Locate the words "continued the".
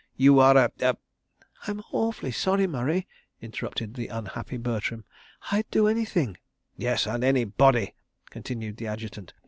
8.31-8.87